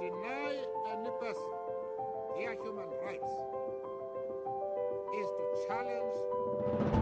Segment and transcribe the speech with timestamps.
[0.00, 0.56] deny
[0.92, 1.52] any person
[2.34, 3.34] their human rights
[5.20, 6.16] is to challenge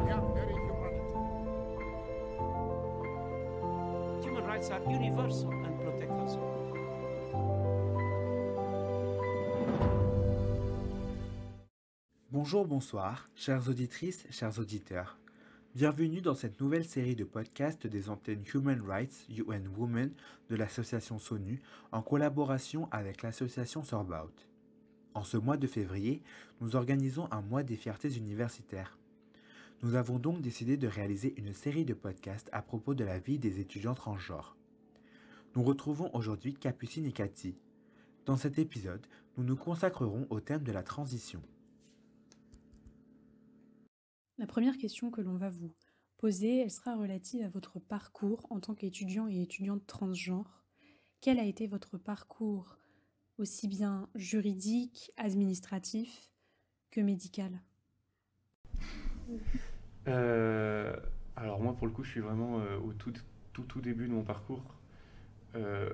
[0.05, 1.15] their very humanity.
[4.25, 6.59] Human rights are universal and protect us all.
[12.33, 15.17] Bonjour, bonsoir, chères auditrices, chers auditeurs.
[15.79, 20.11] Bienvenue dans cette nouvelle série de podcasts des antennes Human Rights UN Women
[20.51, 24.33] de l'association SONU en collaboration avec l'association Sorbout.
[25.15, 26.21] En ce mois de février,
[26.61, 28.99] nous organisons un mois des fiertés universitaires.
[29.85, 33.39] Nous avons donc décidé de réaliser une série de podcasts à propos de la vie
[33.39, 34.57] des étudiants transgenres.
[35.55, 37.55] Nous retrouvons aujourd'hui Capucine et Cathy.
[38.27, 41.41] Dans cet épisode, nous nous consacrerons au thème de la transition.
[44.39, 45.75] La première question que l'on va vous
[46.17, 50.65] poser, elle sera relative à votre parcours en tant qu'étudiant et étudiante transgenre.
[51.21, 52.79] Quel a été votre parcours
[53.39, 56.31] aussi bien juridique, administratif
[56.91, 57.61] que médical?
[60.07, 60.97] Euh,
[61.37, 64.63] alors moi pour le coup je suis vraiment euh, au tout, début de mon parcours.
[65.57, 65.91] Euh,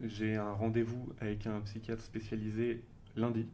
[0.00, 2.84] j'ai un rendez-vous avec un psychiatre spécialisé
[3.16, 3.46] lundi.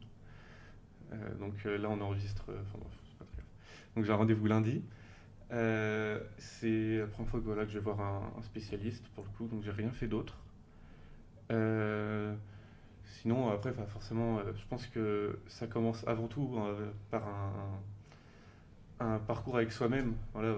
[1.39, 3.45] Donc là on enregistre bref, c'est pas très grave.
[3.95, 4.83] Donc j'ai un rendez-vous lundi.
[5.51, 9.29] Euh, c'est la première fois que, voilà, que je vais voir un, spécialiste pour le
[9.31, 10.37] coup, donc j'ai rien fait d'autre.
[11.51, 12.35] Euh,
[13.05, 17.23] sinon après forcément euh, je pense que ça commence avant tout euh, par
[18.99, 20.13] un, parcours avec soi-même.
[20.33, 20.55] Voilà,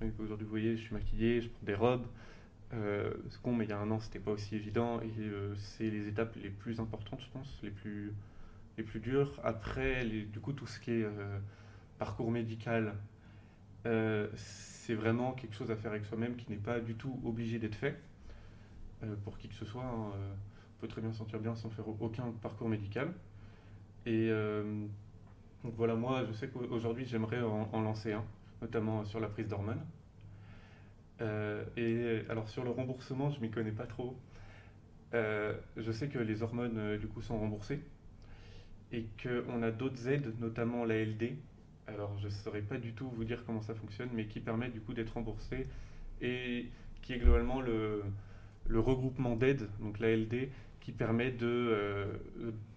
[0.00, 2.06] rien qu'aujourd'hui, vous voyez, je suis maquillé, je prends des robes.
[2.72, 5.00] C'est con, mais il y a un an, c'était pas aussi évident.
[5.00, 5.10] Et
[5.56, 8.12] c'est les étapes les plus importantes, je pense, les plus,
[8.78, 9.40] les plus dures.
[9.42, 11.06] Après, du coup, tout ce qui est
[12.00, 12.94] parcours médical,
[13.86, 17.58] euh, c'est vraiment quelque chose à faire avec soi-même qui n'est pas du tout obligé
[17.58, 18.00] d'être fait
[19.02, 19.84] euh, pour qui que ce soit.
[19.84, 20.12] hein.
[20.16, 20.32] Euh,
[20.76, 23.12] on peut très bien se sentir bien sans faire aucun parcours médical.
[24.06, 24.30] Et
[25.62, 28.24] donc voilà, moi, je sais qu'aujourd'hui, j'aimerais en, lancer un,
[28.62, 29.84] notamment sur la prise d'hormones.
[31.76, 34.16] Et alors sur le remboursement, je m'y connais pas trop.
[35.12, 37.82] Je sais que les hormones, du coup, sont remboursées
[38.90, 41.36] et qu'on a d'autres aides, notamment l'ALD.
[41.94, 44.68] Alors, je ne saurais pas du tout vous dire comment ça fonctionne, mais qui permet
[44.68, 45.66] du coup d'être remboursé
[46.20, 46.66] et
[47.02, 48.02] qui est globalement le,
[48.68, 50.48] regroupement d'aides, donc l'ALD,
[50.80, 52.06] qui permet de, euh,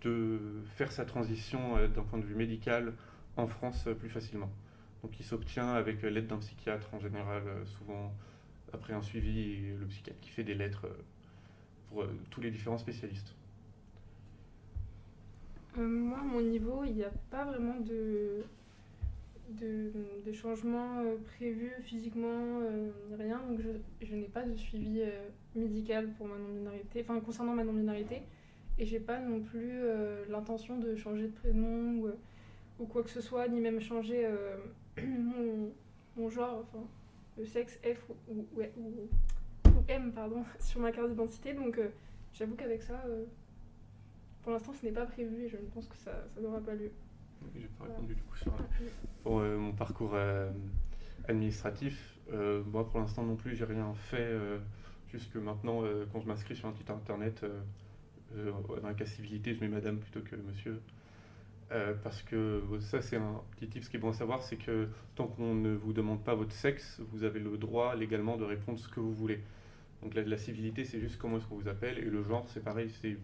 [0.02, 0.40] de
[0.76, 2.94] faire sa transition euh, d'un point de vue médical
[3.38, 4.50] en France euh, plus facilement.
[5.04, 8.14] Donc il s'obtient avec l'aide d'un psychiatre en général, souvent
[8.72, 10.88] après un suivi, le psychiatre qui fait des lettres
[11.90, 13.36] pour tous les différents spécialistes.
[15.76, 18.46] Moi, à mon niveau, il n'y a pas vraiment de,
[19.50, 19.92] de,
[20.26, 23.42] de changement euh, prévu physiquement, euh, rien.
[23.50, 23.60] Donc,
[24.02, 28.24] je, n'ai pas de suivi euh, médical pour ma non-binarité, enfin, concernant ma non-binarité.
[28.80, 29.82] Et j'ai pas non plus
[30.30, 32.12] l'intention de changer de prénom
[32.80, 34.28] ou, quoi que ce soit, ni même changer
[36.18, 36.84] mon, genre, enfin,
[37.38, 38.62] le sexe F ou, ou,
[39.88, 41.54] M, pardon, sur ma carte d'identité.
[41.54, 41.80] Donc,
[42.34, 43.00] j'avoue qu'avec ça.
[44.42, 46.90] pour l'instant, ce n'est pas prévu et je ne pense que ça n'aura pas lieu.
[47.56, 48.54] J'ai pas répondu du coup sur
[49.24, 50.52] pour euh, mon parcours euh,
[51.28, 52.18] administratif.
[52.32, 54.18] Euh, moi, pour l'instant non plus, j'ai rien fait.
[54.20, 54.58] euh,
[55.12, 57.62] jusque maintenant, euh, quand je m'inscris sur un site internet, euh,
[58.36, 58.52] euh,
[58.82, 60.82] dans la cas civilité, je mets madame plutôt que monsieur.
[61.72, 63.84] Euh, parce que ça, c'est un petit tip.
[63.84, 66.52] Ce qui est bon à savoir, c'est que tant qu'on ne vous demande pas votre
[66.52, 69.42] sexe, vous avez le droit légalement de répondre ce que vous voulez.
[70.02, 71.98] Donc la, la civilité, c'est juste comment est-ce qu'on vous appelle.
[72.00, 72.92] Et le genre, c'est pareil.
[73.04, 73.18] Il n'y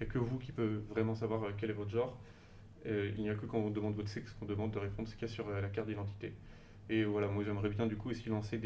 [0.00, 2.18] a que vous qui peut vraiment savoir euh, quel est votre genre.
[2.86, 5.14] Euh, il n'y a que quand on demande votre sexe qu'on demande de répondre ce
[5.14, 6.34] qu'il y a sur euh, la carte d'identité.
[6.88, 8.58] Et voilà, moi j'aimerais bien du coup aussi lancer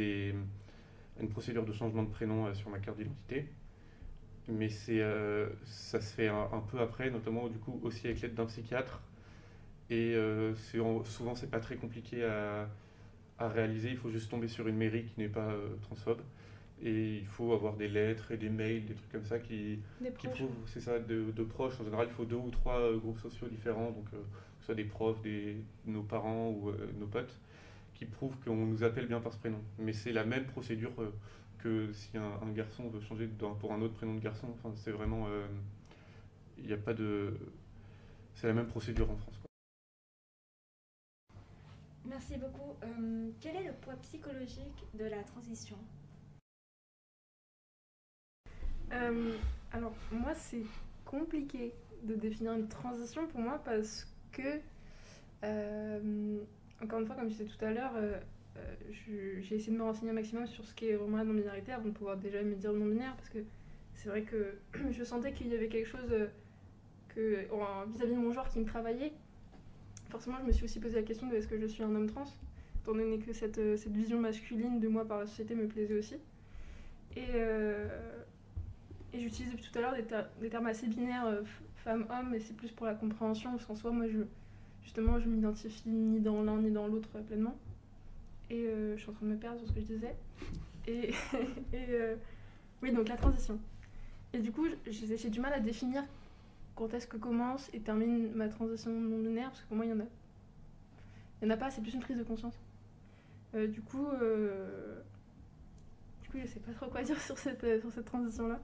[1.20, 3.46] une procédure de changement de prénom euh, sur ma carte d'identité.
[4.48, 9.00] Mais ça se fait un, peu après, notamment du coup aussi avec l'aide d'un psychiatre.
[9.90, 12.68] Et euh, souvent c'est pas très compliqué à,
[13.40, 16.20] réaliser, il faut juste tomber sur une mairie qui n'est pas transphobe.
[16.82, 19.78] Et il faut avoir des lettres et des mails, des trucs comme ça qui,
[20.18, 21.80] qui prouvent, c'est ça, de, de proches.
[21.80, 24.66] En général, il faut deux ou trois euh, groupes sociaux différents, donc euh, que ce
[24.66, 25.56] soit des profs, des,
[25.86, 27.34] nos parents ou euh, nos potes,
[27.94, 29.60] qui prouvent qu'on nous appelle bien par ce prénom.
[29.78, 31.10] Mais c'est la même procédure euh,
[31.58, 34.48] que si un, un garçon veut changer pour un autre prénom de garçon.
[34.52, 35.46] Enfin, c'est vraiment, euh,
[36.58, 37.38] il n'y a pas de,
[38.34, 39.38] c'est la même procédure en France.
[39.38, 39.50] quoi.
[42.04, 42.76] Merci beaucoup.
[42.84, 45.78] Euh, quel est le poids psychologique de la transition?
[48.92, 49.36] Euh,
[49.72, 50.62] alors, moi, c'est
[51.04, 51.72] compliqué
[52.02, 54.60] de définir une transition pour moi parce que,
[55.44, 56.38] euh,
[56.82, 58.18] encore une fois, comme je disais tout à l'heure, euh,
[58.90, 61.90] j'ai essayé de me renseigner un maximum sur ce qu'est vraiment la non-binarité avant de
[61.90, 63.38] pouvoir déjà me dire non-binaire parce que
[63.94, 64.58] c'est vrai que
[64.90, 66.10] je sentais qu'il y avait quelque chose
[67.08, 69.12] que en- vis-à-vis de mon genre qui me travaillait.
[70.10, 72.06] Forcément, je me suis aussi posé la question de est-ce que je suis un homme
[72.08, 72.24] trans,
[72.82, 76.16] étant donné que cette, cette vision masculine de moi par la société me plaisait aussi.
[79.16, 81.42] Et j'utilise depuis tout à l'heure des, ter- des termes assez binaires, euh,
[81.76, 84.04] femme-homme, et c'est plus pour la compréhension, parce qu'en soi, moi,
[84.82, 87.56] justement, je m'identifie ni dans l'un ni dans l'autre euh, pleinement.
[88.50, 90.14] Et euh, je suis en train de me perdre sur ce que je disais.
[90.86, 91.12] Et,
[91.74, 92.16] euh,
[92.82, 93.58] oui, donc la transition.
[94.34, 96.04] Et du coup, j'ai du mal à définir
[96.74, 99.90] quand est-ce que commence et termine ma transition non binaire, parce que pour moi, il
[99.90, 100.06] y en a.
[101.40, 102.54] Il y en a pas, c'est plus une prise de conscience.
[103.54, 104.06] Du coup,
[106.22, 108.60] du coup, je sais pas trop quoi dire sur cette, sur cette transition-là.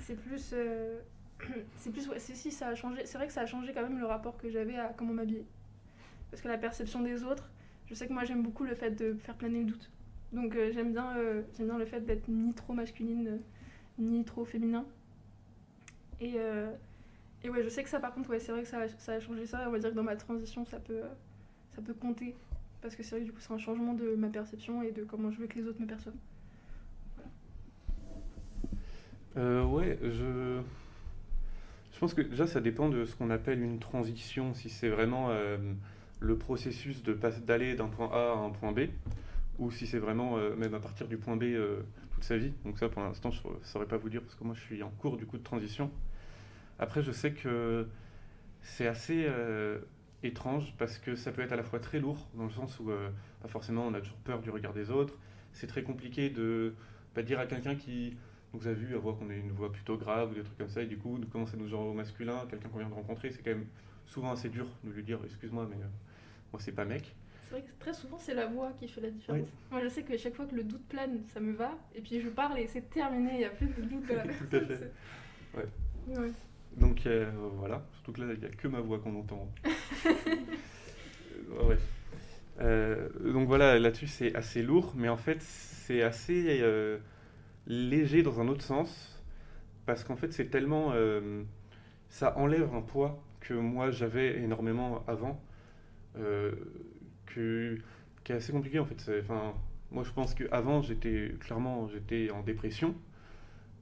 [0.00, 1.00] C'est plus euh,
[1.76, 3.82] c'est plus ouais, c'est si ça a changé c'est vrai que ça a changé quand
[3.82, 5.44] même le rapport que j'avais à comment m'habiller.
[6.30, 7.50] Parce que la perception des autres
[7.86, 9.90] je sais que moi j'aime beaucoup le fait de faire planer le doute.
[10.32, 13.40] Donc euh, j'aime bien euh, j'aime bien le fait d'être ni trop masculine
[13.98, 14.84] ni trop féminin.
[16.20, 16.36] Et
[17.42, 19.12] et ouais je sais que ça par contre ouais c'est vrai que ça a, ça
[19.14, 19.64] a changé ça.
[19.66, 21.02] On va dire que dans ma transition ça peut
[21.74, 22.34] ça peut compter.
[22.82, 25.04] Parce que c'est vrai que du coup c'est un changement de ma perception et de
[25.04, 26.14] comment je veux que les autres me perçoivent
[29.36, 30.60] Euh, ouais, je...
[31.92, 35.28] je pense que déjà ça dépend de ce qu'on appelle une transition, si c'est vraiment
[35.30, 35.56] euh,
[36.18, 38.88] le processus d'aller d'un point A à un point B,
[39.58, 41.82] ou si c'est vraiment euh, même à partir du point B euh,
[42.12, 42.52] toute sa vie.
[42.64, 44.82] Donc ça pour l'instant je ne saurais pas vous dire parce que moi je suis
[44.82, 45.90] en cours du coup de transition.
[46.78, 47.86] Après je sais que
[48.62, 49.28] c'est assez
[50.22, 52.90] étrange parce que ça peut être à la fois très lourd dans le sens où
[53.46, 55.14] forcément on a toujours peur du regard des autres.
[55.52, 56.74] C'est très compliqué de
[57.22, 58.16] dire à quelqu'un qui
[58.52, 60.58] donc, vous avez vu, à voir qu'on a une voix plutôt grave ou des trucs
[60.58, 62.88] comme ça, et du coup, de commencer à nous genre au masculin, quelqu'un qu'on vient
[62.88, 63.66] de rencontrer, c'est quand même
[64.06, 65.88] souvent assez dur de lui dire Excuse-moi, mais euh,
[66.52, 67.14] moi, c'est pas mec.
[67.44, 69.48] C'est vrai que très souvent c'est la voix qui fait la différence.
[69.72, 72.20] Moi je sais que chaque fois que le doute plane, ça me va, et puis
[72.20, 74.08] je parle et c'est terminé, il n'y a plus de doute.
[74.08, 74.22] là.
[74.50, 74.92] Tout à fait.
[75.56, 76.32] Ouais.
[76.76, 77.84] Donc, euh, voilà.
[77.94, 79.48] Surtout que là, il n'y a que ma voix qu'on entend.
[81.52, 81.74] Euh.
[82.60, 86.62] Euh, donc, voilà, là-dessus, c'est assez lourd, mais en fait, c'est assez
[87.70, 89.22] léger dans un autre sens,
[89.86, 90.92] parce qu'en fait, c'est tellement.
[90.94, 91.44] euh,
[92.08, 95.40] ça enlève un poids que moi, j'avais énormément avant,
[96.18, 96.52] euh,
[97.26, 97.78] que,
[98.24, 99.10] qui est assez compliqué, en fait.
[99.20, 99.54] Enfin,
[99.92, 102.94] moi, je pense qu'avant, j'étais clairement j'étais en dépression.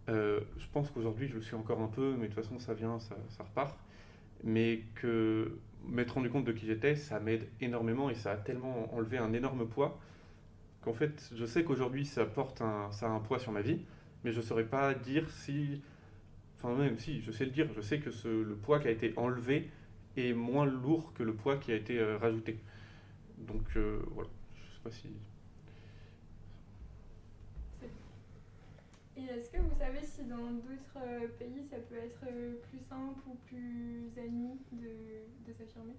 [0.08, 2.74] Euh, je pense qu'aujourd'hui, je le suis encore un peu, mais de toute façon, ça
[2.74, 3.78] vient, ça, ça repart.
[4.44, 8.94] Mais que m'être rendu compte de qui j'étais, ça m'aide énormément et ça a tellement
[8.94, 9.98] enlevé un énorme poids
[10.88, 13.84] qu'en fait, je sais qu'aujourd'hui, ça porte un, ça a un poids sur ma vie,
[14.24, 15.82] mais je ne saurais pas dire si.
[16.56, 19.12] Enfin, même si, je sais le dire, je sais que le poids qui a été
[19.18, 19.70] enlevé
[20.16, 22.58] est moins lourd que le poids qui a été euh, rajouté.
[23.36, 24.30] Donc, euh, voilà.
[24.56, 25.08] Je sais pas si.
[29.18, 32.24] Et est-ce que vous savez si dans d'autres euh, pays ça peut être
[32.70, 35.94] plus simple ou plus admis de s'affirmer?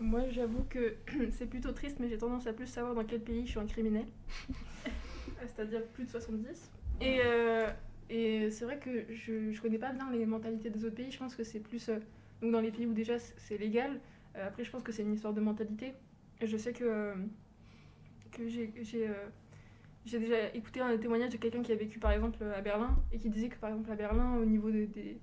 [0.00, 0.96] Moi j'avoue que
[1.30, 3.66] c'est plutôt triste, mais j'ai tendance à plus savoir dans quel pays je suis un
[3.66, 4.06] criminel.
[5.38, 6.70] C'est-à-dire plus de 70.
[7.00, 7.68] Et, euh,
[8.10, 11.10] et c'est vrai que je, je connais pas bien les mentalités des autres pays.
[11.10, 11.88] Je pense que c'est plus.
[11.88, 11.98] euh,
[12.42, 14.00] donc dans les pays où déjà c'est légal.
[14.36, 15.94] Euh, après, je pense que c'est une histoire de mentalité.
[16.40, 17.14] Et je sais que,
[18.32, 18.72] que j'ai.
[18.82, 19.08] j'ai,
[20.18, 23.30] déjà écouté un témoignage de quelqu'un qui a vécu par exemple à Berlin et qui
[23.30, 25.18] disait que par exemple à Berlin, au niveau de, des-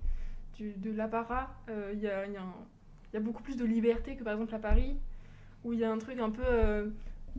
[0.54, 1.54] du- de l'apparat,
[1.92, 2.66] il y, a, y a un-
[3.12, 4.96] il y a beaucoup plus de liberté que par exemple à Paris,
[5.64, 6.42] où il y a un truc un peu.
[6.44, 6.88] euh,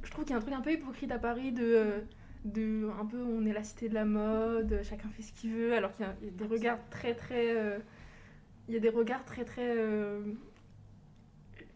[0.03, 1.63] je trouve qu'il y a un truc un peu hypocrite à Paris de.
[1.63, 2.00] euh,
[2.46, 5.74] de un peu on est la cité de la mode, chacun fait ce qu'il veut,
[5.75, 7.56] alors qu'il y a, il y a des regards très très.
[7.56, 7.80] euh,
[8.68, 9.75] il y a des regards très très.
[9.77, 10.22] euh,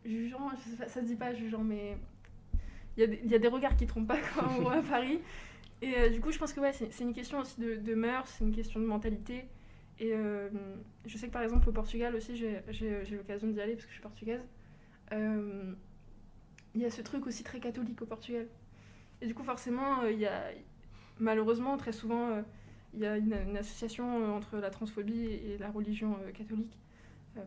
[0.06, 1.98] jugeants, je sais pas, ça se dit pas jugeant, mais.
[2.98, 4.78] Il y, a des, il y a des regards qui trompent pas quand on voit
[4.78, 5.20] à Paris.
[5.82, 7.96] Et euh, du coup, je pense que ouais, c'est c'est une question aussi de, de
[7.96, 9.46] mœurs, c'est une question de mentalité.
[10.00, 10.50] Et euh,
[11.06, 13.96] je sais que par exemple au Portugal aussi, j'ai l'occasion d'y aller parce que je
[13.96, 14.42] suis portugaise.
[15.12, 15.74] Euh,
[16.76, 18.48] Il y a ce truc aussi très catholique au Portugal.
[19.22, 20.52] Et du coup, forcément, euh, il y a,
[21.20, 22.44] malheureusement, très souvent,
[22.94, 26.78] il y a une, association entre la transphobie et, la religion catholique.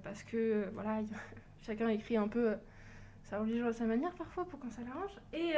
[0.03, 1.03] Parce que, voilà,
[1.63, 2.55] chacun écrit un peu
[3.23, 5.13] sa religion à sa manière parfois pour quand ça l'arrange.
[5.33, 5.55] Et,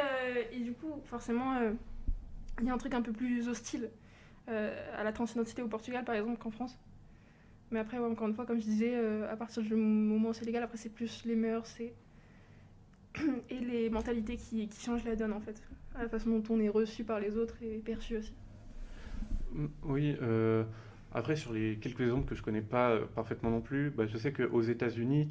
[0.55, 1.59] et du coup, forcément,
[2.61, 3.91] il y a un truc un peu plus hostile
[4.49, 6.79] euh, à la transidentité au Portugal, par exemple, qu'en France.
[7.71, 10.45] Mais après, encore une fois, comme je disais, euh, à partir du moment où c'est
[10.45, 15.63] légal, après, c'est plus les mœurs et les mentalités qui, changent la donne, en fait.
[15.99, 18.35] La façon dont on est reçu par les autres et perçu aussi.
[19.53, 20.65] Mm, Oui, euh,
[21.13, 24.33] après sur les quelques exemples que je connais pas parfaitement non plus, bah, je sais
[24.33, 25.31] qu'aux États-Unis,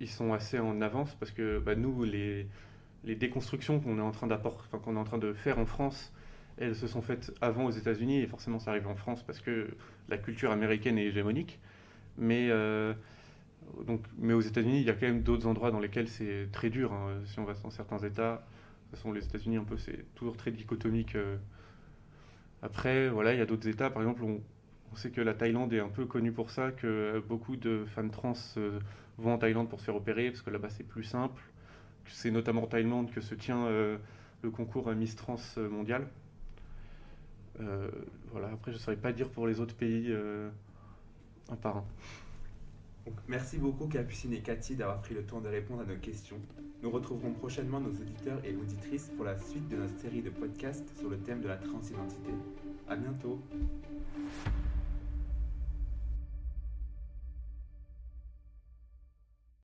[0.00, 2.46] ils sont assez en avance parce que bah, nous, les,
[3.04, 6.12] les déconstructions qu'on est, en qu'on est en train de faire en France,
[6.58, 9.68] elles se sont faites avant aux États-Unis et forcément ça arrive en France parce que
[10.08, 11.58] la culture américaine est hégémonique.
[12.18, 12.94] Mais, euh,
[13.86, 16.70] donc, mais aux États-Unis, il y a quand même d'autres endroits dans lesquels c'est très
[16.70, 16.92] dur.
[16.92, 17.20] hein.
[17.26, 18.46] Si on va dans certains États,
[18.90, 21.16] toute façon, les États-Unis, un peu, c'est toujours très dichotomique.
[21.16, 21.36] euh.
[22.62, 24.40] Après, voilà, il y a d'autres États, par exemple, on,
[24.94, 28.32] sait que la Thaïlande est un peu connue pour ça, que beaucoup de femmes trans
[28.56, 28.80] euh,
[29.18, 31.42] vont en Thaïlande pour se faire opérer, parce que là-bas c'est plus simple.
[32.06, 35.36] C'est notamment en Thaïlande que se tient le concours Miss Trans
[35.70, 36.06] mondial.
[37.60, 37.90] Euh,
[38.32, 40.50] voilà, après je ne saurais pas dire pour les autres pays euh,
[41.50, 41.84] un par un.
[43.06, 46.38] Donc, merci beaucoup Capucine et Cathy d'avoir pris le temps de répondre à nos questions.
[46.82, 50.96] Nous retrouverons prochainement nos auditeurs et auditrices pour la suite de notre série de podcasts
[50.98, 52.30] sur le thème de la transidentité.
[52.88, 53.40] À bientôt